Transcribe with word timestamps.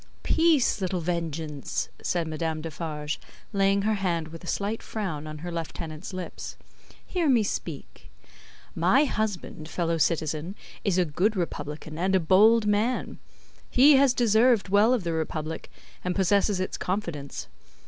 "Peace, 0.23 0.81
little 0.81 0.99
Vengeance," 1.01 1.89
said 2.01 2.27
Madame 2.27 2.59
Defarge, 2.61 3.19
laying 3.53 3.83
her 3.83 3.93
hand 3.93 4.29
with 4.29 4.43
a 4.43 4.47
slight 4.47 4.81
frown 4.81 5.27
on 5.27 5.37
her 5.45 5.51
lieutenant's 5.51 6.11
lips, 6.11 6.57
"hear 7.05 7.29
me 7.29 7.43
speak. 7.43 8.09
My 8.73 9.05
husband, 9.05 9.69
fellow 9.69 9.99
citizen, 9.99 10.55
is 10.83 10.97
a 10.97 11.05
good 11.05 11.35
Republican 11.35 11.99
and 11.99 12.15
a 12.15 12.19
bold 12.19 12.65
man; 12.65 13.19
he 13.69 13.97
has 13.97 14.15
deserved 14.15 14.69
well 14.69 14.91
of 14.91 15.03
the 15.03 15.13
Republic, 15.13 15.69
and 16.03 16.15
possesses 16.15 16.59
its 16.59 16.79
confidence. 16.79 17.47